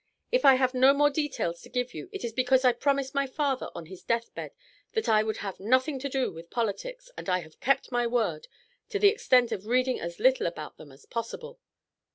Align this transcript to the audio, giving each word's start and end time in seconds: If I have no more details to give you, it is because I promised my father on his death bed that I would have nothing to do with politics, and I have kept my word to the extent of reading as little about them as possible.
If 0.31 0.45
I 0.45 0.55
have 0.55 0.73
no 0.73 0.95
more 0.95 1.11
details 1.11 1.61
to 1.61 1.69
give 1.69 1.93
you, 1.93 2.09
it 2.11 2.23
is 2.25 2.33
because 2.33 2.65
I 2.65 2.71
promised 2.73 3.13
my 3.13 3.27
father 3.27 3.69
on 3.75 3.85
his 3.85 4.01
death 4.01 4.33
bed 4.33 4.51
that 4.93 5.07
I 5.07 5.21
would 5.21 5.37
have 5.45 5.59
nothing 5.59 5.99
to 5.99 6.09
do 6.09 6.31
with 6.31 6.49
politics, 6.49 7.11
and 7.15 7.29
I 7.29 7.41
have 7.41 7.59
kept 7.59 7.91
my 7.91 8.07
word 8.07 8.47
to 8.89 8.97
the 8.97 9.09
extent 9.09 9.51
of 9.51 9.67
reading 9.67 9.99
as 9.99 10.19
little 10.19 10.47
about 10.47 10.77
them 10.77 10.91
as 10.91 11.05
possible. 11.05 11.59